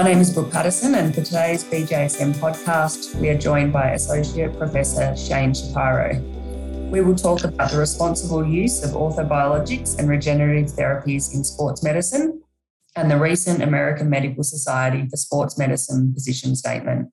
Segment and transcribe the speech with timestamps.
[0.00, 4.50] My name is Brooke Patterson, and for today's BJSM podcast, we are joined by Associate
[4.56, 6.18] Professor Shane Shapiro.
[6.90, 12.42] We will talk about the responsible use of orthobiologics and regenerative therapies in sports medicine
[12.96, 17.10] and the recent American Medical Society for Sports Medicine position statement.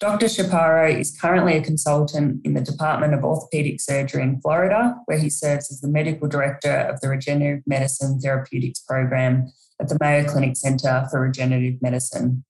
[0.00, 0.30] Dr.
[0.30, 5.28] Shapiro is currently a consultant in the Department of Orthopedic Surgery in Florida, where he
[5.28, 10.56] serves as the medical director of the Regenerative Medicine Therapeutics Program at the Mayo Clinic
[10.56, 12.44] Center for Regenerative Medicine.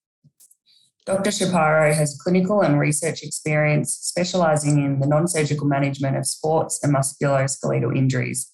[1.07, 1.31] Dr.
[1.31, 6.93] Shapiro has clinical and research experience specializing in the non surgical management of sports and
[6.95, 8.51] musculoskeletal injuries.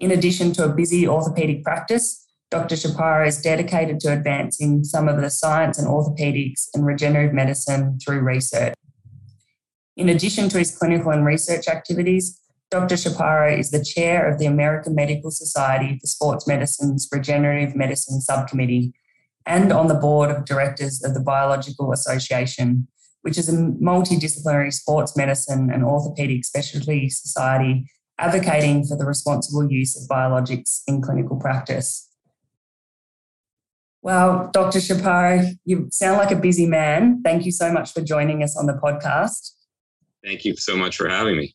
[0.00, 2.74] In addition to a busy orthopedic practice, Dr.
[2.74, 8.20] Shapiro is dedicated to advancing some of the science and orthopedics and regenerative medicine through
[8.20, 8.74] research.
[9.96, 12.40] In addition to his clinical and research activities,
[12.70, 12.96] Dr.
[12.96, 18.94] Shapiro is the chair of the American Medical Society for Sports Medicine's Regenerative Medicine Subcommittee
[19.44, 22.86] and on the board of directors of the Biological Association,
[23.22, 27.90] which is a multidisciplinary sports medicine and orthopedic specialty society
[28.20, 32.08] advocating for the responsible use of biologics in clinical practice.
[34.02, 34.80] Well, Dr.
[34.80, 37.22] Shapiro, you sound like a busy man.
[37.24, 39.54] Thank you so much for joining us on the podcast.
[40.24, 41.54] Thank you so much for having me.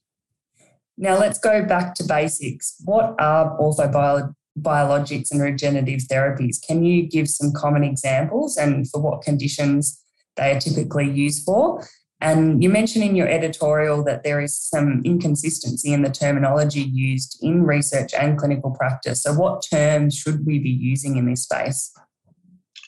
[0.97, 2.75] Now, let's go back to basics.
[2.85, 6.57] What are orthobiologics and regenerative therapies?
[6.65, 10.01] Can you give some common examples and for what conditions
[10.38, 11.85] they are typically used for?
[12.21, 17.38] And you mentioned in your editorial that there is some inconsistency in the terminology used
[17.41, 19.23] in research and clinical practice.
[19.23, 21.91] So, what terms should we be using in this space?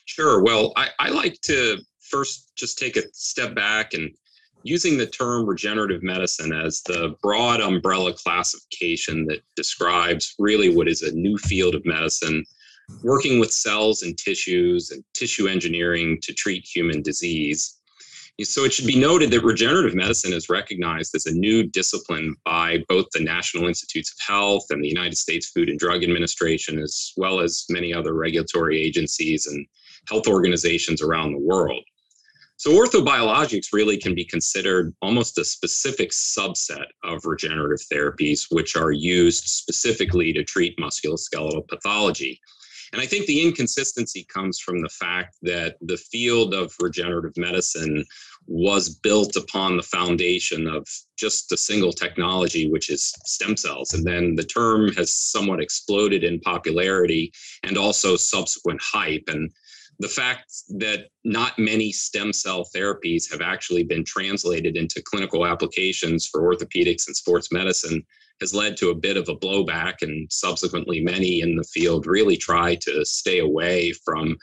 [0.05, 0.41] Sure.
[0.41, 1.78] Well, I, I like to
[2.09, 4.11] first just take a step back and
[4.63, 11.02] using the term regenerative medicine as the broad umbrella classification that describes really what is
[11.02, 12.44] a new field of medicine,
[13.03, 17.78] working with cells and tissues and tissue engineering to treat human disease.
[18.44, 22.84] So it should be noted that regenerative medicine is recognized as a new discipline by
[22.88, 27.13] both the National Institutes of Health and the United States Food and Drug Administration, as
[27.18, 29.66] well as many other regulatory agencies and
[30.07, 31.84] health organizations around the world.
[32.59, 38.91] So, orthobiologics really can be considered almost a specific subset of regenerative therapies, which are
[38.91, 42.41] used specifically to treat musculoskeletal pathology.
[42.94, 48.06] And I think the inconsistency comes from the fact that the field of regenerative medicine
[48.47, 50.88] was built upon the foundation of
[51.18, 53.94] just a single technology, which is stem cells.
[53.94, 59.25] And then the term has somewhat exploded in popularity and also subsequent hype.
[59.28, 59.51] And
[60.00, 66.28] the fact that not many stem cell therapies have actually been translated into clinical applications
[66.28, 68.06] for orthopedics and sports medicine
[68.40, 72.38] has led to a bit of a blowback, and subsequently, many in the field really
[72.38, 74.38] try to stay away from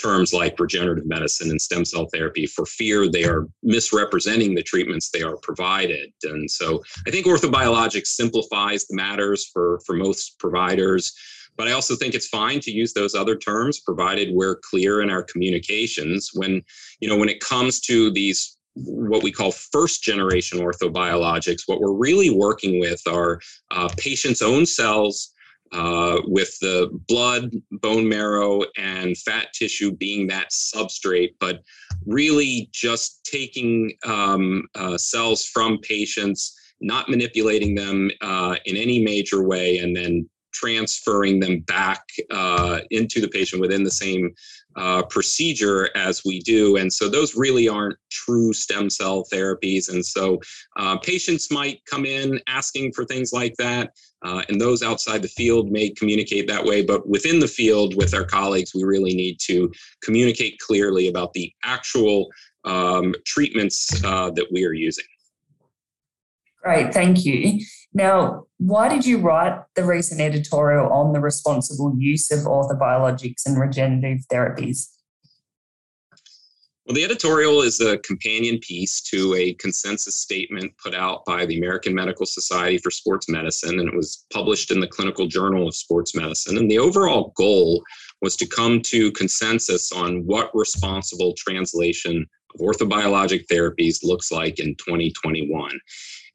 [0.00, 5.10] terms like regenerative medicine and stem cell therapy for fear they are misrepresenting the treatments
[5.10, 6.10] they are provided.
[6.22, 11.12] And so I think orthobiologics simplifies the matters for, for most providers.
[11.56, 15.10] But I also think it's fine to use those other terms, provided we're clear in
[15.10, 16.30] our communications.
[16.34, 16.62] When
[17.00, 21.92] you know when it comes to these what we call first generation orthobiologics, what we're
[21.92, 23.40] really working with are
[23.70, 25.32] uh, patients' own cells.
[25.72, 31.62] Uh, with the blood, bone marrow, and fat tissue being that substrate, but
[32.06, 39.44] really just taking um, uh, cells from patients, not manipulating them uh, in any major
[39.44, 44.34] way, and then transferring them back uh, into the patient within the same
[44.76, 46.76] uh, procedure as we do.
[46.76, 49.92] And so those really aren't true stem cell therapies.
[49.92, 50.40] And so
[50.76, 53.92] uh, patients might come in asking for things like that.
[54.22, 56.82] Uh, and those outside the field may communicate that way.
[56.82, 59.72] But within the field with our colleagues, we really need to
[60.02, 62.28] communicate clearly about the actual
[62.64, 65.06] um, treatments uh, that we are using.
[66.62, 67.60] Great, thank you.
[67.92, 73.58] Now, why did you write the recent editorial on the responsible use of orthobiologics and
[73.58, 74.88] regenerative therapies?
[76.84, 81.56] Well, the editorial is a companion piece to a consensus statement put out by the
[81.56, 85.76] American Medical Society for Sports Medicine, and it was published in the Clinical Journal of
[85.76, 86.58] Sports Medicine.
[86.58, 87.84] And the overall goal
[88.22, 94.74] was to come to consensus on what responsible translation of orthobiologic therapies looks like in
[94.74, 95.78] 2021.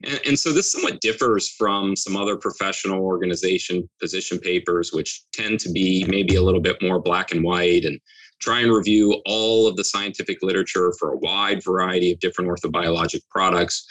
[0.04, 5.60] And, and, so this somewhat differs from some other professional organization position papers, which tend
[5.62, 8.00] to be maybe a little bit more black and white and
[8.40, 13.22] try and review all of the scientific literature for a wide variety of different orthobiologic
[13.30, 13.88] products.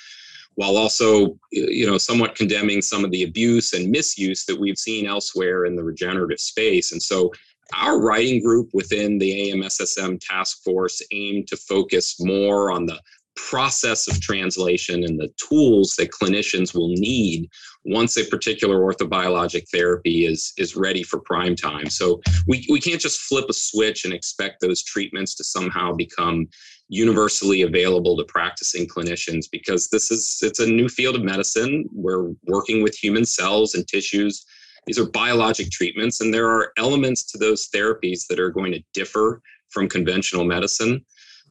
[0.57, 5.05] while also you know somewhat condemning some of the abuse and misuse that we've seen
[5.05, 7.33] elsewhere in the regenerative space and so
[7.73, 13.01] our writing group within the AMSSM task force aimed to focus more on the
[13.37, 17.49] process of translation and the tools that clinicians will need
[17.85, 21.91] once a particular orthobiologic therapy is is ready for prime time.
[21.91, 26.49] So we, we can't just flip a switch and expect those treatments to somehow become
[26.89, 31.89] universally available to practicing clinicians because this is it's a new field of medicine.
[31.93, 34.45] We're working with human cells and tissues.
[34.87, 38.83] These are biologic treatments, and there are elements to those therapies that are going to
[38.93, 39.41] differ
[39.71, 41.05] from conventional medicine.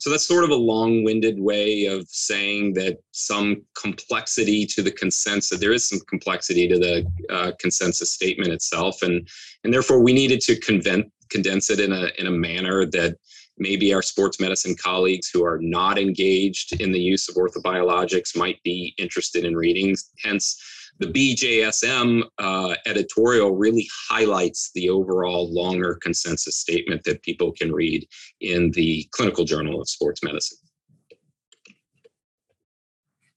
[0.03, 4.91] So that's sort of a long winded way of saying that some complexity to the
[4.91, 9.01] consensus, there is some complexity to the uh, consensus statement itself.
[9.01, 9.25] And,
[9.63, 13.15] and therefore, we needed to conven- condense it in a, in a manner that
[13.57, 18.61] maybe our sports medicine colleagues who are not engaged in the use of orthobiologics might
[18.63, 19.95] be interested in reading.
[20.21, 20.61] Hence,
[20.99, 28.07] the BJSM uh, editorial really highlights the overall longer consensus statement that people can read
[28.41, 30.57] in the Clinical Journal of Sports Medicine.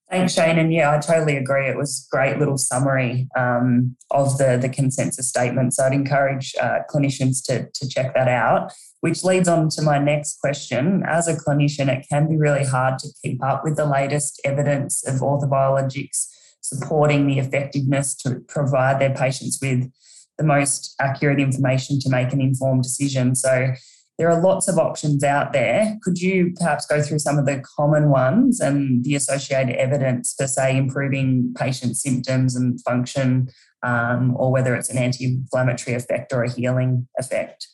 [0.08, 0.56] Thanks, Shane.
[0.58, 1.66] And yeah, I totally agree.
[1.66, 5.74] It was great little summary um, of the, the consensus statement.
[5.74, 9.98] So I'd encourage uh, clinicians to, to check that out, which leads on to my
[9.98, 11.02] next question.
[11.04, 15.04] As a clinician, it can be really hard to keep up with the latest evidence
[15.08, 16.28] of orthobiologics
[16.60, 19.90] supporting the effectiveness to provide their patients with
[20.38, 23.34] the most accurate information to make an informed decision.
[23.34, 23.72] So
[24.18, 25.98] there are lots of options out there.
[26.02, 30.46] Could you perhaps go through some of the common ones and the associated evidence for,
[30.46, 33.48] say, improving patient symptoms and function,
[33.82, 37.68] um, or whether it's an anti inflammatory effect or a healing effect?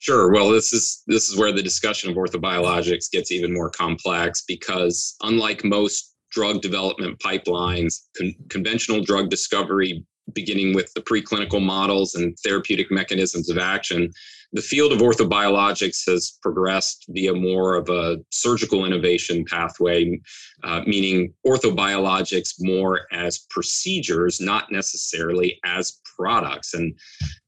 [0.00, 0.32] Sure.
[0.32, 5.16] Well, this is this is where the discussion of orthobiologics gets even more complex because
[5.22, 10.04] unlike most drug development pipelines, con- conventional drug discovery,
[10.34, 14.08] beginning with the preclinical models and therapeutic mechanisms of action,
[14.52, 20.18] the field of orthobiologics has progressed via more of a surgical innovation pathway,
[20.62, 26.74] uh, meaning orthobiologics more as procedures, not necessarily as products.
[26.74, 26.94] And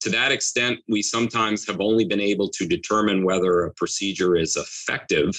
[0.00, 4.56] to that extent, we sometimes have only been able to determine whether a procedure is
[4.56, 5.30] effective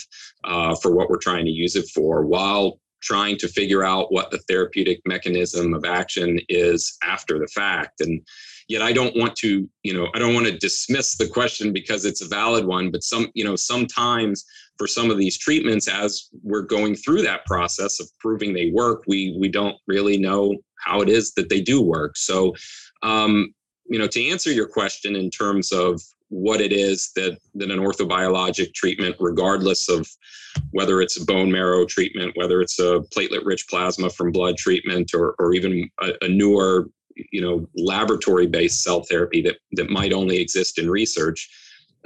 [0.46, 4.32] uh, for what we're trying to use it for, while trying to figure out what
[4.32, 8.02] the therapeutic mechanism of action is after the fact.
[8.02, 8.22] And
[8.68, 12.06] yet i don't want to you know i don't want to dismiss the question because
[12.06, 14.46] it's a valid one but some you know sometimes
[14.78, 19.04] for some of these treatments as we're going through that process of proving they work
[19.08, 22.18] we we don't really know how it is that they do work.
[22.18, 22.56] So
[23.04, 23.54] um
[23.86, 27.80] you know to answer your question in terms of what it is that, that an
[27.80, 30.08] orthobiologic treatment, regardless of
[30.72, 35.12] whether it's a bone marrow treatment, whether it's a platelet rich plasma from blood treatment,
[35.14, 36.88] or, or even a, a newer
[37.32, 41.50] you know laboratory based cell therapy that, that might only exist in research.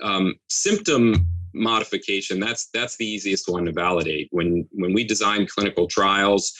[0.02, 5.88] Um, symptom modification that's that's the easiest one to validate when when we design clinical
[5.88, 6.54] trials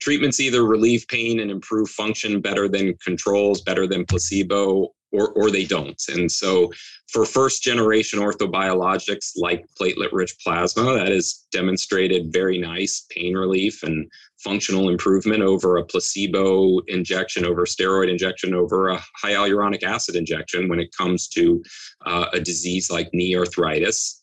[0.00, 5.50] treatments either relieve pain and improve function better than controls better than placebo or, or
[5.50, 6.00] they don't.
[6.08, 6.72] And so
[7.08, 13.82] for first generation orthobiologics like platelet rich plasma, that has demonstrated very nice pain relief
[13.82, 20.68] and functional improvement over a placebo injection, over steroid injection, over a hyaluronic acid injection
[20.68, 21.62] when it comes to
[22.06, 24.22] uh, a disease like knee arthritis.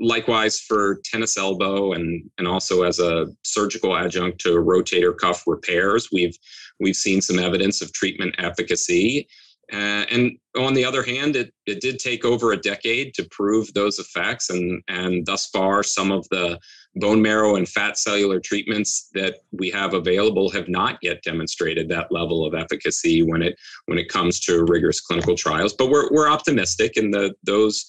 [0.00, 6.08] Likewise for tennis elbow and, and also as a surgical adjunct to rotator cuff repairs,
[6.10, 6.36] we've
[6.80, 9.28] we've seen some evidence of treatment efficacy
[9.72, 13.72] uh, and on the other hand, it, it did take over a decade to prove
[13.74, 14.50] those effects.
[14.50, 16.58] And, and thus far, some of the
[16.96, 22.12] bone marrow and fat cellular treatments that we have available have not yet demonstrated that
[22.12, 23.56] level of efficacy when it,
[23.86, 25.72] when it comes to rigorous clinical trials.
[25.72, 27.84] But we're, we're optimistic in the, those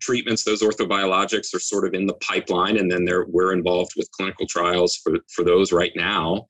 [0.00, 2.78] treatments, those orthobiologics are sort of in the pipeline.
[2.78, 6.46] And then we're involved with clinical trials for, for those right now.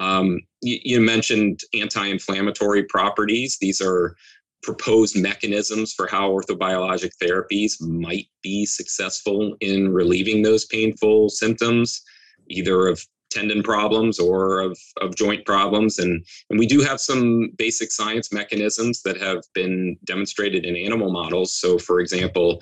[0.00, 3.58] Um, you, you mentioned anti-inflammatory properties.
[3.60, 4.16] These are
[4.62, 12.02] proposed mechanisms for how orthobiologic therapies might be successful in relieving those painful symptoms,
[12.48, 15.98] either of tendon problems or of, of joint problems.
[15.98, 21.12] And, and we do have some basic science mechanisms that have been demonstrated in animal
[21.12, 21.54] models.
[21.54, 22.60] So, for example,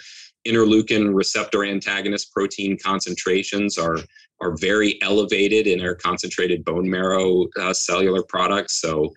[0.48, 3.98] interleukin receptor antagonist protein concentrations are
[4.40, 8.80] are very elevated in our concentrated bone marrow uh, cellular products.
[8.80, 9.12] So,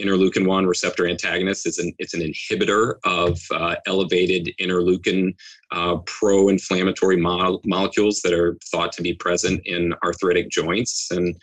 [0.00, 5.34] interleukin 1 receptor antagonist is an it's an inhibitor of uh, elevated interleukin
[5.70, 11.36] uh, pro-inflammatory mo- molecules that are thought to be present in arthritic joints and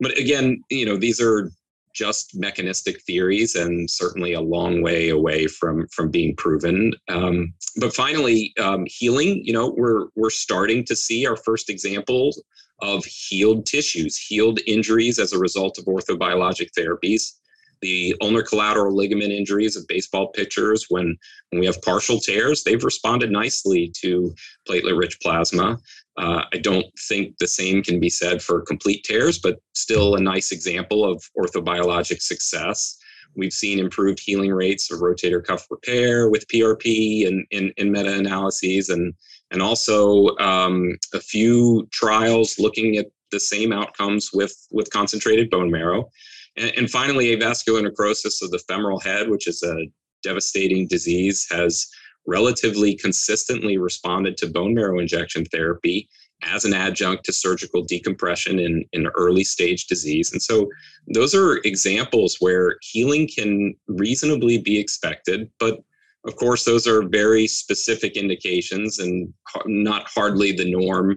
[0.00, 1.50] but again you know these are
[1.98, 6.92] just mechanistic theories and certainly a long way away from from being proven.
[7.08, 12.40] Um, but finally um, healing you know we're we're starting to see our first examples
[12.80, 17.32] of healed tissues healed injuries as a result of orthobiologic therapies.
[17.80, 21.16] The ulnar collateral ligament injuries of baseball pitchers when,
[21.50, 24.34] when we have partial tears they've responded nicely to
[24.68, 25.78] platelet rich plasma
[26.18, 30.20] uh, i don't think the same can be said for complete tears but still a
[30.20, 32.98] nice example of orthobiologic success.
[33.36, 38.88] We've seen improved healing rates of rotator cuff repair with prp and in, in meta-analyses
[38.88, 39.14] and
[39.50, 45.70] and also um, a few trials looking at the same outcomes with with concentrated bone
[45.70, 46.10] marrow.
[46.56, 49.86] And, and finally, avascular necrosis of the femoral head, which is a
[50.22, 51.86] devastating disease, has
[52.28, 56.08] relatively consistently responded to bone marrow injection therapy
[56.42, 60.30] as an adjunct to surgical decompression in, in early stage disease.
[60.30, 60.68] And so
[61.12, 65.80] those are examples where healing can reasonably be expected, but
[66.26, 69.32] of course, those are very specific indications and
[69.64, 71.16] not hardly the norm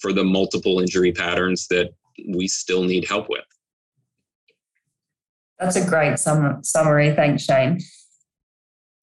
[0.00, 1.90] for the multiple injury patterns that
[2.28, 3.44] we still need help with.
[5.58, 7.14] That's a great sum- summary.
[7.14, 7.80] Thanks, Shane.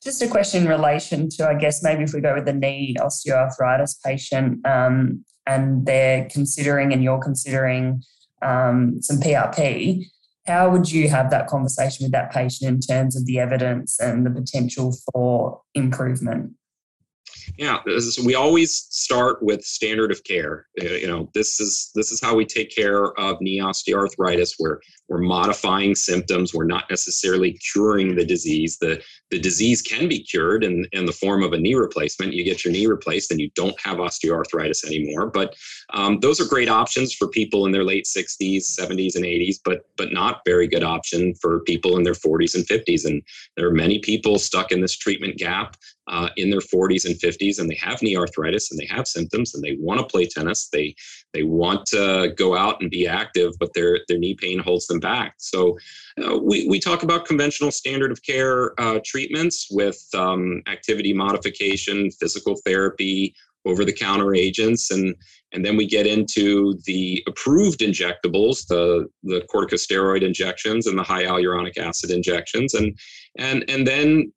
[0.09, 2.95] Just a question in relation to, I guess, maybe if we go with the knee
[2.99, 8.01] osteoarthritis patient um, and they're considering and you're considering
[8.41, 10.07] um, some PRP,
[10.47, 14.25] how would you have that conversation with that patient in terms of the evidence and
[14.25, 16.53] the potential for improvement?
[17.57, 17.79] Yeah,
[18.25, 20.65] we always start with standard of care.
[20.81, 24.53] Uh, you know, this is this is how we take care of knee osteoarthritis.
[24.59, 26.53] We're we're modifying symptoms.
[26.53, 28.77] We're not necessarily curing the disease.
[28.79, 29.01] the
[29.31, 32.33] The disease can be cured in in the form of a knee replacement.
[32.33, 35.27] You get your knee replaced, and you don't have osteoarthritis anymore.
[35.27, 35.55] But
[35.91, 39.57] um, those are great options for people in their late 60s, 70s, and 80s.
[39.63, 43.05] But but not very good option for people in their 40s and 50s.
[43.05, 43.21] And
[43.55, 45.75] there are many people stuck in this treatment gap
[46.09, 49.53] uh, in their 40s and 50s and they have knee arthritis and they have symptoms
[49.53, 50.95] and they want to play tennis they
[51.33, 54.99] they want to go out and be active but their their knee pain holds them
[54.99, 55.35] back.
[55.37, 55.77] So
[56.23, 62.11] uh, we, we talk about conventional standard of care uh, treatments with um, activity modification
[62.11, 65.15] physical therapy over the counter agents and
[65.51, 71.23] and then we get into the approved injectables the the corticosteroid injections and the high
[71.23, 72.97] hyaluronic acid injections and
[73.37, 74.31] and and then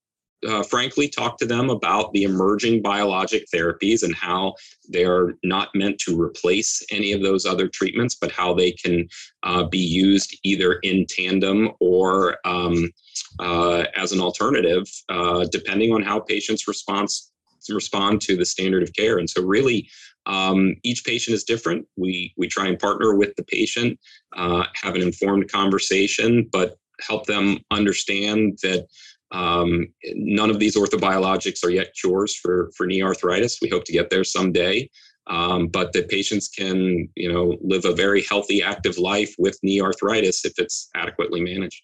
[0.48, 4.54] uh, frankly talk to them about the emerging biologic therapies and how
[4.88, 9.08] they are not meant to replace any of those other treatments, but how they can
[9.42, 12.90] uh, be used either in tandem or um,
[13.38, 17.30] uh, as an alternative, uh, depending on how patients response
[17.70, 19.18] respond to the standard of care.
[19.18, 19.88] And so, really,
[20.26, 21.86] um, each patient is different.
[21.96, 23.98] We we try and partner with the patient,
[24.36, 28.86] uh, have an informed conversation, but help them understand that
[29.32, 33.58] um, none of these orthobiologics are yet cures for, for knee arthritis.
[33.60, 34.88] We hope to get there someday.
[35.28, 39.80] Um, but that patients can, you know, live a very healthy, active life with knee
[39.80, 41.80] arthritis if it's adequately managed.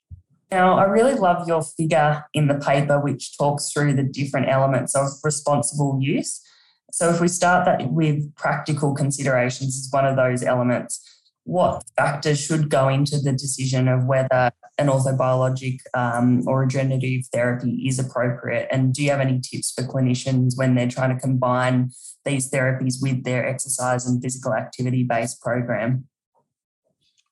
[0.50, 4.96] Now, I really love your figure in the paper, which talks through the different elements
[4.96, 6.42] of responsible use.
[6.90, 11.04] So, if we start that with practical considerations as one of those elements,
[11.44, 17.84] what factors should go into the decision of whether an orthobiologic um, or regenerative therapy
[17.86, 18.68] is appropriate?
[18.70, 21.90] And do you have any tips for clinicians when they're trying to combine
[22.24, 26.06] these therapies with their exercise and physical activity based program?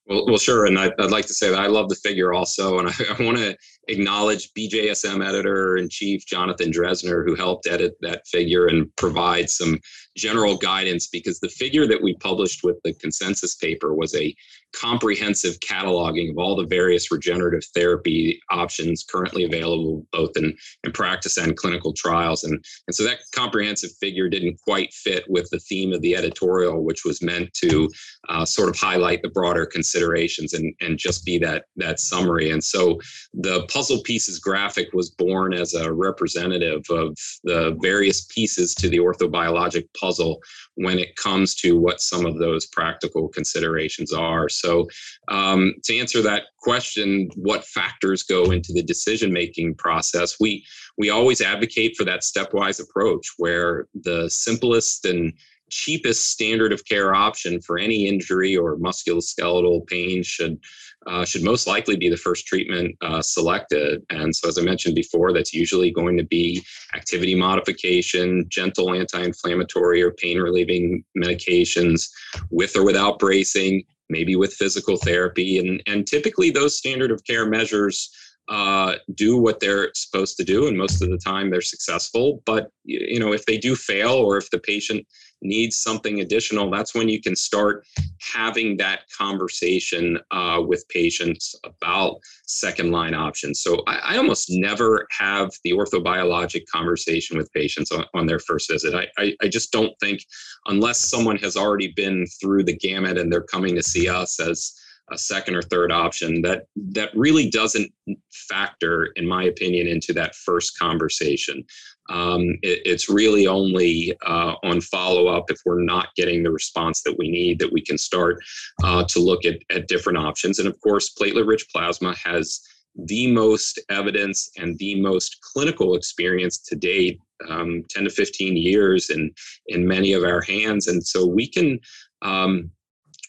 [0.07, 0.67] Well, well, sure.
[0.67, 2.79] And I'd, I'd like to say that I love the figure also.
[2.79, 3.57] And I, I want to
[3.89, 9.79] acknowledge BJSM editor in chief Jonathan Drezner, who helped edit that figure and provide some
[10.17, 14.35] general guidance because the figure that we published with the consensus paper was a
[14.79, 20.55] comprehensive cataloging of all the various regenerative therapy options currently available both in,
[20.85, 22.45] in practice and clinical trials.
[22.45, 22.53] And,
[22.87, 27.05] and so that comprehensive figure didn't quite fit with the theme of the editorial, which
[27.05, 27.89] was meant to
[28.29, 32.51] uh, sort of highlight the broader considerations and, and just be that, that summary.
[32.51, 33.01] And so
[33.33, 38.99] the puzzle pieces graphic was born as a representative of the various pieces to the
[38.99, 40.41] orthobiologic puzzle
[40.75, 44.49] when it comes to what some of those practical considerations are.
[44.67, 44.89] So,
[45.29, 50.41] um, to answer that question, what factors go into the decision making process?
[50.41, 50.65] We
[50.99, 55.33] we always advocate for that stepwise approach where the simplest and
[55.71, 60.59] cheapest standard of care option for any injury or musculoskeletal pain should
[61.07, 64.05] uh, should most likely be the first treatment uh, selected.
[64.11, 69.23] And so, as I mentioned before, that's usually going to be activity modification, gentle anti
[69.23, 72.09] inflammatory or pain relieving medications
[72.51, 75.59] with or without bracing, maybe with physical therapy.
[75.59, 78.11] And, and typically, those standard of care measures
[78.49, 82.43] uh, do what they're supposed to do, and most of the time they're successful.
[82.47, 85.07] But you know, if they do fail, or if the patient
[85.43, 87.87] needs something additional, that's when you can start
[88.21, 92.17] having that conversation uh, with patients about
[92.47, 93.61] second line options.
[93.61, 98.71] So I, I, almost never have the orthobiologic conversation with patients on, on their first
[98.71, 98.95] visit.
[98.95, 100.25] I, I, I, just don't think,
[100.67, 104.75] unless someone has already been through the gamut and they're coming to see us as
[105.13, 107.93] a second or third option that that really doesn't
[108.31, 111.65] factor in my opinion into that first conversation
[112.09, 117.17] um, it, it's really only uh, on follow-up if we're not getting the response that
[117.19, 118.43] we need that we can start
[118.85, 120.59] uh, to look at, at different options.
[120.59, 122.61] And of course platelet-rich plasma has
[123.05, 129.11] the most evidence and the most clinical experience to date um, 10 to 15 years
[129.11, 129.31] in
[129.69, 130.87] in many of our hands.
[130.89, 131.79] And so we can
[132.23, 132.71] um,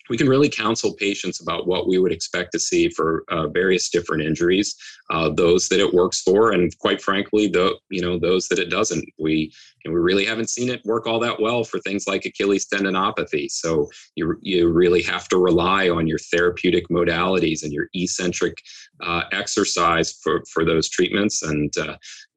[0.09, 3.89] we can really counsel patients about what we would expect to see for uh, various
[3.89, 4.75] different injuries,
[5.09, 8.69] uh, those that it works for, and quite frankly, the you know those that it
[8.69, 9.05] doesn't.
[9.17, 9.53] We
[9.87, 13.49] and we really haven't seen it work all that well for things like Achilles tendinopathy.
[13.49, 18.57] So you you really have to rely on your therapeutic modalities and your eccentric
[19.01, 21.41] uh, exercise for for those treatments.
[21.41, 21.71] And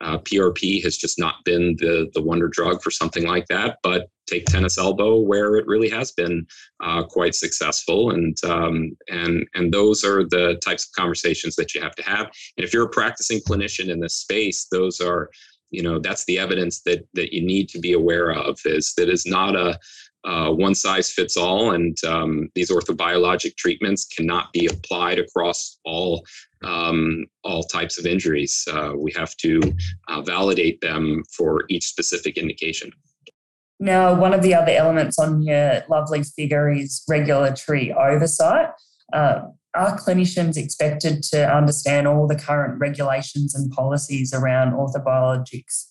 [0.01, 3.79] PRP uh, uh, has just not been the the wonder drug for something like that,
[3.83, 6.47] but take tennis elbow where it really has been
[6.83, 11.81] uh, quite successful and um, and and those are the types of conversations that you
[11.81, 12.27] have to have
[12.57, 15.31] and if you're a practicing clinician in this space those are
[15.71, 19.09] you know that's the evidence that that you need to be aware of is that
[19.09, 19.79] is not a
[20.25, 26.25] uh, one size fits all, and um, these orthobiologic treatments cannot be applied across all
[26.63, 28.67] um, all types of injuries.
[28.71, 29.61] Uh, we have to
[30.09, 32.93] uh, validate them for each specific indication.
[33.79, 38.69] Now, one of the other elements on your lovely figure is regulatory oversight.
[39.75, 45.87] Are clinicians expected to understand all the current regulations and policies around orthobiologics?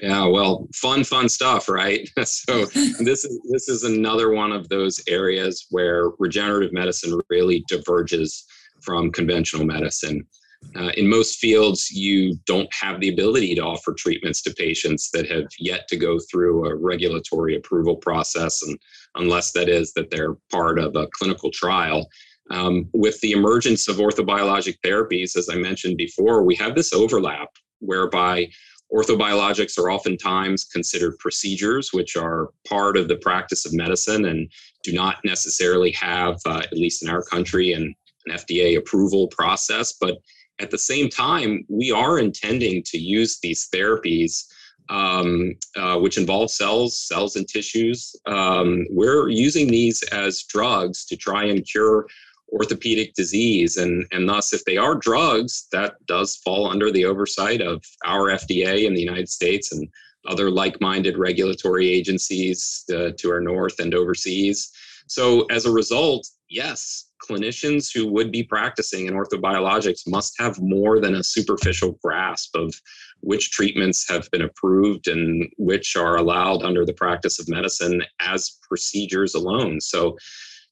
[0.00, 2.08] Yeah, well, fun, fun stuff, right?
[2.24, 2.64] so
[3.00, 8.44] this is this is another one of those areas where regenerative medicine really diverges
[8.80, 10.26] from conventional medicine.
[10.74, 15.30] Uh, in most fields, you don't have the ability to offer treatments to patients that
[15.30, 18.76] have yet to go through a regulatory approval process, and
[19.14, 22.08] unless that is that they're part of a clinical trial.
[22.50, 27.48] Um, with the emergence of orthobiologic therapies, as I mentioned before, we have this overlap
[27.80, 28.48] whereby
[28.92, 34.50] orthobiologics are oftentimes considered procedures, which are part of the practice of medicine and
[34.82, 37.94] do not necessarily have, uh, at least in our country, an,
[38.26, 40.18] an FDA approval process, but
[40.60, 44.44] at the same time, we are intending to use these therapies,
[44.88, 48.16] um, uh, which involve cells, cells and tissues.
[48.26, 52.06] Um, we're using these as drugs to try and cure
[52.52, 53.76] orthopedic disease.
[53.76, 58.30] And, and thus, if they are drugs, that does fall under the oversight of our
[58.30, 59.88] FDA in the United States and
[60.26, 64.70] other like minded regulatory agencies uh, to our north and overseas.
[65.06, 71.00] So, as a result, yes, clinicians who would be practicing in orthobiologics must have more
[71.00, 72.74] than a superficial grasp of
[73.20, 78.58] which treatments have been approved and which are allowed under the practice of medicine as
[78.68, 79.80] procedures alone.
[79.80, 80.16] So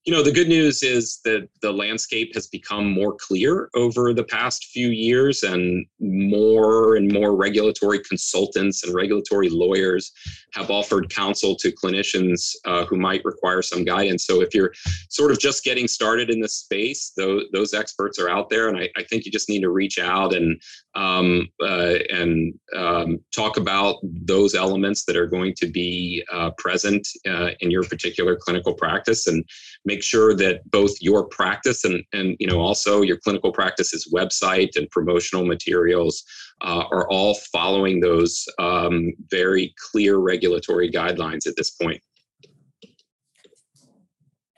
[0.07, 4.23] you know, the good news is that the landscape has become more clear over the
[4.23, 10.13] past few years, and more and more regulatory consultants and regulatory lawyers
[10.53, 14.25] have offered counsel to clinicians uh, who might require some guidance.
[14.29, 14.73] So, if you're
[15.09, 18.79] sort of just getting started in this space, those, those experts are out there, and
[18.79, 20.63] I, I think you just need to reach out and
[20.95, 27.09] um, uh, and um, talk about those elements that are going to be uh, present
[27.29, 29.45] uh, in your particular clinical practice and
[29.87, 34.77] make sure that both your practice and, and you know also your clinical practice's website
[34.77, 36.25] and promotional materials
[36.61, 42.03] uh, are all following those um, very clear regulatory guidelines at this point.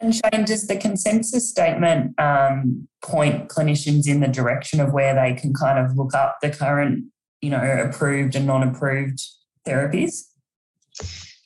[0.01, 5.35] And Shane, does the consensus statement um, point clinicians in the direction of where they
[5.35, 7.07] can kind of look up the current,
[7.41, 9.21] you know, approved and non-approved
[9.67, 10.27] therapies?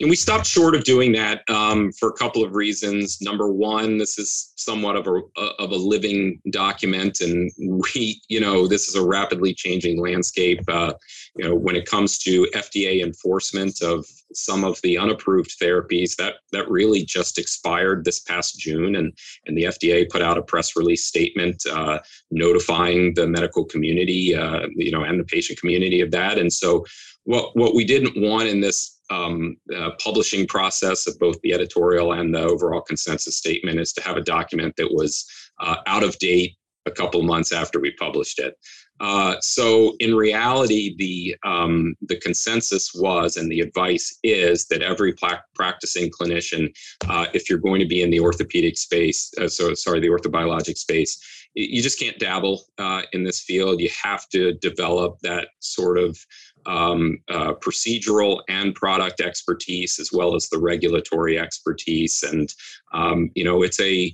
[0.03, 3.23] And we stopped short of doing that um, for a couple of reasons.
[3.23, 8.67] Number one, this is somewhat of a of a living document, and we, you know,
[8.67, 10.61] this is a rapidly changing landscape.
[10.67, 10.95] Uh,
[11.37, 16.35] you know, when it comes to FDA enforcement of some of the unapproved therapies that
[16.53, 19.17] that really just expired this past June, and
[19.47, 21.99] and the FDA put out a press release statement uh,
[22.31, 26.39] notifying the medical community, uh, you know, and the patient community of that.
[26.39, 26.85] And so,
[27.25, 32.13] what what we didn't want in this um, uh, publishing process of both the editorial
[32.13, 35.27] and the overall consensus statement is to have a document that was
[35.61, 38.55] uh, out of date a couple months after we published it.
[39.03, 45.13] Uh, so in reality, the um, the consensus was, and the advice is that every
[45.55, 46.73] practicing clinician,
[47.09, 50.79] uh, if you're going to be in the orthopedic space, uh, so sorry, the orthobiologic
[50.79, 51.21] space,
[51.55, 53.81] you just can't dabble uh, in this field.
[53.81, 56.17] You have to develop that sort of
[56.65, 62.23] um, uh, procedural and product expertise, as well as the regulatory expertise.
[62.23, 62.55] And
[62.93, 64.13] um, you know, it's a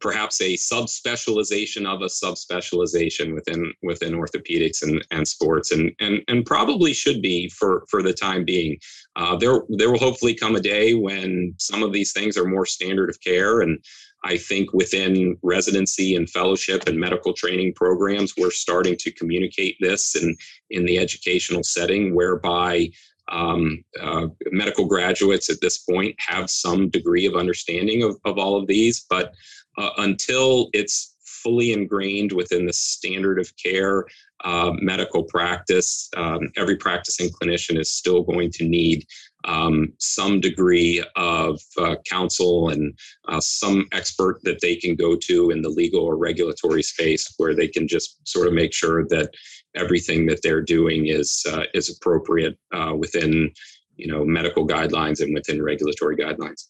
[0.00, 6.44] perhaps a subspecialization of a subspecialization within within orthopedics and, and sports and, and and
[6.46, 8.78] probably should be for for the time being.
[9.16, 12.66] Uh, there there will hopefully come a day when some of these things are more
[12.66, 13.78] standard of care and
[14.24, 20.16] I think within residency and fellowship and medical training programs, we're starting to communicate this
[20.16, 20.36] in,
[20.70, 22.90] in the educational setting whereby
[23.30, 28.56] um, uh, medical graduates at this point have some degree of understanding of, of all
[28.56, 29.34] of these, but
[29.78, 34.04] uh, until it's fully ingrained within the standard of care
[34.44, 39.06] uh, medical practice, um, every practicing clinician is still going to need
[39.44, 45.50] um, some degree of uh, counsel and uh, some expert that they can go to
[45.50, 49.30] in the legal or regulatory space where they can just sort of make sure that
[49.74, 53.50] everything that they're doing is uh, is appropriate uh, within
[53.96, 56.68] you know medical guidelines and within regulatory guidelines.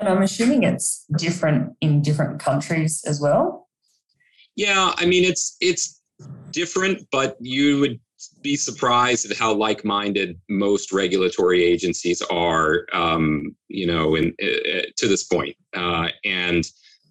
[0.00, 3.68] And I'm assuming it's different in different countries as well.
[4.56, 6.00] Yeah, I mean it's it's
[6.50, 8.00] different, but you would
[8.42, 15.08] be surprised at how like-minded most regulatory agencies are, um, you know, in, uh, to
[15.08, 15.56] this point.
[15.74, 16.64] Uh, and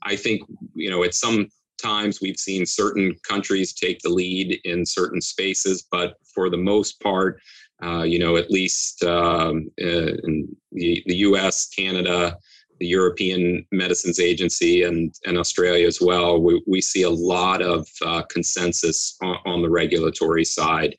[0.03, 0.41] I think,
[0.75, 1.47] you know, at some
[1.81, 7.01] times we've seen certain countries take the lead in certain spaces, but for the most
[7.01, 7.41] part,
[7.83, 12.37] uh, you know, at least um, uh, in the, the U.S., Canada,
[12.79, 17.87] the European Medicines Agency and, and Australia as well, we, we see a lot of
[18.05, 20.95] uh, consensus on, on, the regulatory side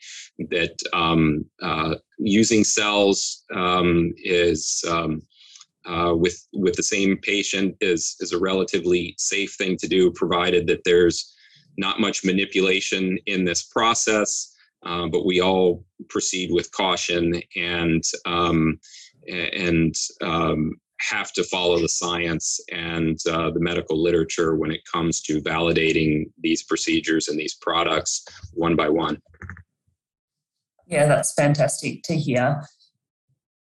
[0.50, 5.22] that um, uh, using cells um, is um,
[5.86, 10.66] uh, with with the same patient is is a relatively safe thing to do, provided
[10.66, 11.34] that there's
[11.78, 14.54] not much manipulation in this process.
[14.82, 18.78] Uh, but we all proceed with caution and um,
[19.28, 25.20] and um, have to follow the science and uh, the medical literature when it comes
[25.22, 29.20] to validating these procedures and these products one by one.
[30.86, 32.62] Yeah, that's fantastic to hear.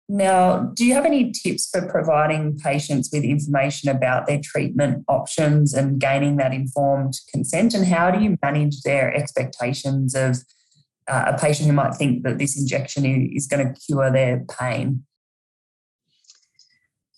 [0.08, 5.74] Now, do you have any tips for providing patients with information about their treatment options
[5.74, 7.74] and gaining that informed consent?
[7.74, 10.38] And how do you manage their expectations of
[11.08, 15.04] uh, a patient who might think that this injection is going to cure their pain?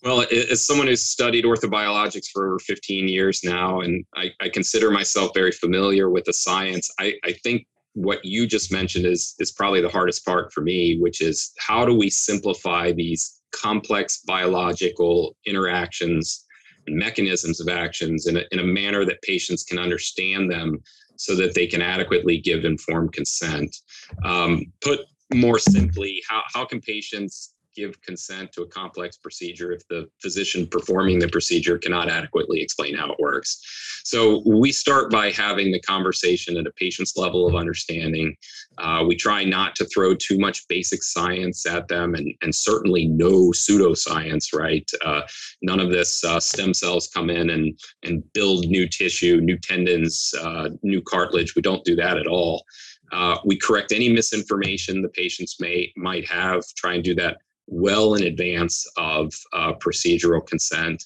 [0.03, 4.91] Well, as someone who's studied orthobiologics for over 15 years now, and I, I consider
[4.91, 9.51] myself very familiar with the science, I, I think what you just mentioned is is
[9.51, 15.36] probably the hardest part for me, which is how do we simplify these complex biological
[15.47, 16.45] interactions
[16.86, 20.77] and mechanisms of actions in a, in a manner that patients can understand them
[21.15, 23.75] so that they can adequately give informed consent.
[24.23, 24.99] Um, put
[25.33, 30.65] more simply, how, how can patients give consent to a complex procedure if the physician
[30.65, 33.61] performing the procedure cannot adequately explain how it works.
[34.03, 38.35] So we start by having the conversation at a patient's level of understanding.
[38.77, 43.05] Uh, we try not to throw too much basic science at them and, and certainly
[43.05, 44.89] no pseudoscience, right?
[45.05, 45.21] Uh,
[45.61, 50.33] none of this uh, stem cells come in and, and build new tissue, new tendons,
[50.41, 51.55] uh, new cartilage.
[51.55, 52.63] We don't do that at all.
[53.11, 56.63] Uh, we correct any misinformation the patients may might have.
[56.75, 57.37] Try and do that
[57.67, 61.06] well in advance of uh, procedural consent.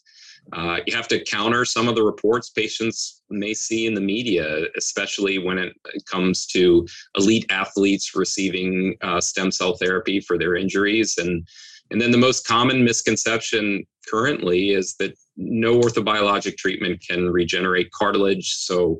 [0.53, 4.65] Uh, you have to counter some of the reports patients may see in the media,
[4.77, 5.73] especially when it
[6.05, 11.17] comes to elite athletes receiving uh, stem cell therapy for their injuries.
[11.17, 11.47] And,
[11.91, 18.55] and then the most common misconception currently is that no orthobiologic treatment can regenerate cartilage.
[18.55, 18.97] So,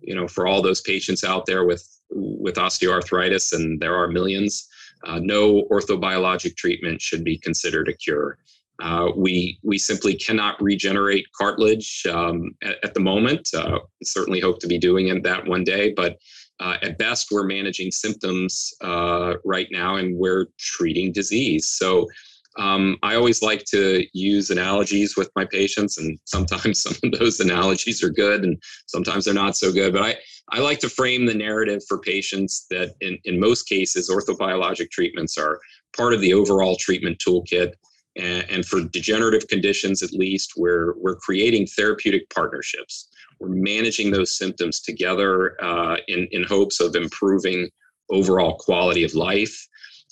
[0.00, 4.68] you know, for all those patients out there with, with osteoarthritis, and there are millions,
[5.06, 8.38] uh, no orthobiologic treatment should be considered a cure.
[8.82, 13.48] Uh, we we simply cannot regenerate cartilage um, at, at, the moment.
[13.54, 16.18] Uh, certainly hope to be doing it that one day, but
[16.58, 21.68] uh, at best we're managing symptoms uh, right now, and we're treating disease.
[21.68, 22.08] So
[22.56, 27.40] Um, I always like to use analogies with my patients, and sometimes some of those
[27.40, 29.92] analogies are good, and sometimes they're not so good.
[29.92, 30.16] But I,
[30.52, 35.38] I like to frame the narrative for patients that in, in most cases, orthobiologic treatments
[35.38, 35.58] are
[35.96, 37.72] part of the overall treatment toolkit.
[38.16, 43.08] And, and for degenerative conditions, at least, we're, we're creating therapeutic partnerships.
[43.40, 47.68] We're managing those symptoms together uh, in, in hopes of improving
[48.10, 49.66] overall quality of life.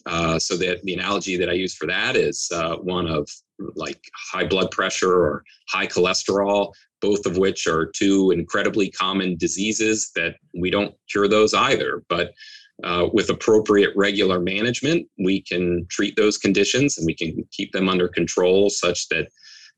[0.07, 3.29] Uh, so that the analogy that I use for that is uh, one of
[3.77, 4.01] like
[4.33, 10.37] high blood pressure or high cholesterol both of which are two incredibly common diseases that
[10.55, 12.03] we don't cure those either.
[12.09, 12.33] But
[12.85, 17.89] uh, with appropriate regular management, we can treat those conditions and we can keep them
[17.89, 19.29] under control such that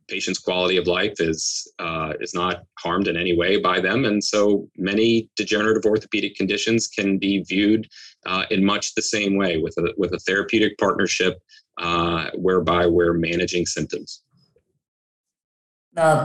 [0.09, 4.05] patients' quality of life is uh, is not harmed in any way by them.
[4.05, 7.89] And so many degenerative orthopedic conditions can be viewed
[8.27, 11.39] uh, in much the same way with a with a therapeutic partnership
[11.79, 14.23] uh, whereby we're managing symptoms.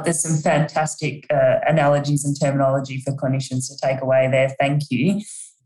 [0.04, 4.50] There's some fantastic uh, analogies and terminology for clinicians to take away there.
[4.60, 5.22] Thank you.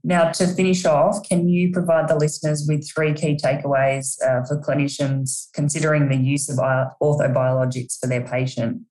[0.06, 4.62] Now, to finish off, can you provide the listeners with three key takeaways uh, for
[4.62, 6.58] clinicians considering the use of
[7.02, 8.82] orthobiologics for their patient?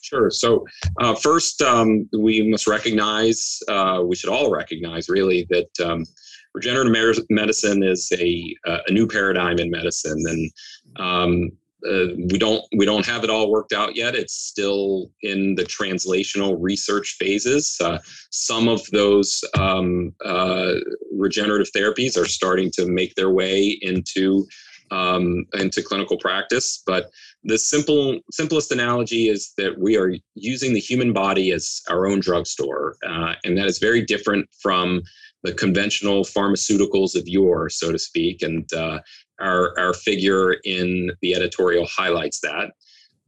[0.00, 0.30] Sure.
[0.30, 0.64] So,
[1.00, 6.06] uh, first, um, we must recognize, uh, we should all recognize really, that um,
[6.54, 10.24] regenerative medicine is a, a new paradigm in medicine.
[10.26, 10.50] And
[10.96, 11.50] um,
[11.86, 14.14] uh, we don't we don't have it all worked out yet.
[14.14, 17.76] It's still in the translational research phases.
[17.80, 17.98] Uh,
[18.30, 20.74] some of those um, uh,
[21.12, 24.46] regenerative therapies are starting to make their way into
[24.90, 26.82] um, into clinical practice.
[26.84, 27.10] But
[27.44, 32.20] the simple simplest analogy is that we are using the human body as our own
[32.20, 35.02] drugstore, uh, and that is very different from
[35.44, 38.42] the conventional pharmaceuticals of yore, so to speak.
[38.42, 38.98] And uh,
[39.40, 42.72] our, our figure in the editorial highlights that.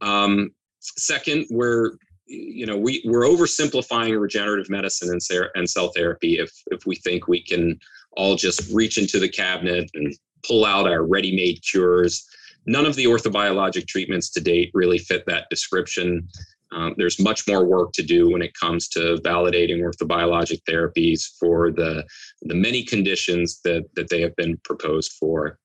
[0.01, 1.91] Um, second, we're
[2.27, 5.21] you know we we're oversimplifying regenerative medicine and,
[5.55, 7.77] and cell therapy if if we think we can
[8.13, 12.27] all just reach into the cabinet and pull out our ready-made cures.
[12.65, 16.27] None of the orthobiologic treatments to date really fit that description.
[16.71, 21.71] Um, there's much more work to do when it comes to validating orthobiologic therapies for
[21.71, 22.05] the
[22.43, 25.57] the many conditions that that they have been proposed for.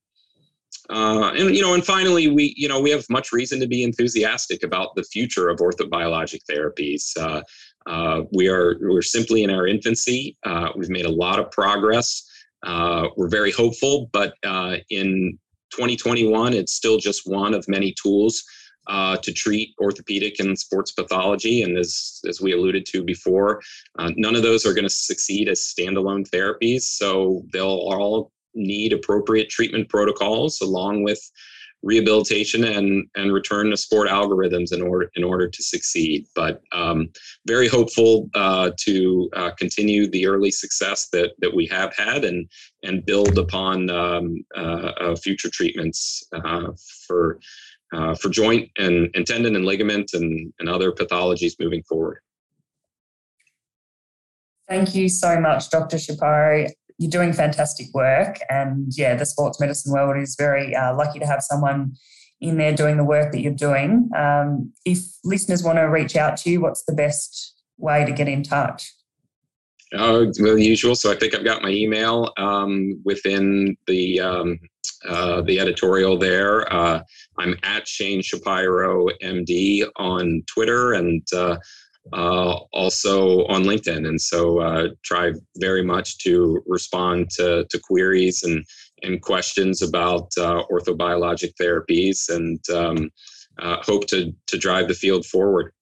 [0.88, 3.82] Uh, and you know, and finally, we you know we have much reason to be
[3.82, 7.10] enthusiastic about the future of orthobiologic therapies.
[7.18, 7.42] Uh,
[7.86, 10.36] uh, we are we're simply in our infancy.
[10.44, 12.28] Uh, we've made a lot of progress.
[12.62, 15.38] Uh, we're very hopeful, but uh, in
[15.72, 18.42] 2021, it's still just one of many tools
[18.88, 21.62] to treat orthopedic and sports pathology.
[21.62, 23.60] And as as we alluded to before,
[23.98, 26.82] none of those are going to succeed as standalone therapies.
[26.82, 31.20] So they'll all need appropriate treatment protocols along with
[31.82, 36.26] rehabilitation and and return to sport algorithms in order in order to succeed.
[36.34, 37.10] But um,
[37.46, 42.48] very hopeful uh, to uh, continue the early success that that we have had and
[42.82, 46.72] and build upon um, uh, uh future treatments uh,
[47.06, 47.38] for
[47.92, 52.18] uh, for joint and, and tendon and ligament and, and other pathologies moving forward.
[54.68, 55.96] Thank you so much, Dr.
[55.96, 56.66] Shapiro
[56.98, 58.38] you're doing fantastic work.
[58.48, 61.96] And yeah, the sports medicine world is very uh, lucky to have someone
[62.40, 64.10] in there doing the work that you're doing.
[64.16, 68.28] Um, if listeners want to reach out to you, what's the best way to get
[68.28, 68.92] in touch?
[69.94, 70.94] Oh, the usual.
[70.94, 74.58] So I think I've got my email um, within the um,
[75.08, 76.72] uh, the editorial there.
[76.72, 77.02] Uh,
[77.38, 81.56] I'm at Shane Shapiro MD on Twitter, and uh,
[82.12, 84.06] uh, also on LinkedIn.
[84.06, 88.64] And so uh, try very much to respond to, to queries and,
[89.02, 93.10] and questions about uh, orthobiologic therapies and um,
[93.58, 95.72] uh, hope to, to drive the field forward.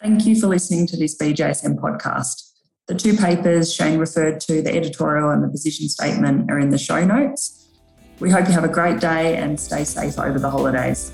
[0.00, 2.50] Thank you for listening to this BJSM podcast.
[2.86, 6.78] The two papers Shane referred to, the editorial and the position statement, are in the
[6.78, 7.70] show notes.
[8.20, 11.10] We hope you have a great day and stay safe over the holidays.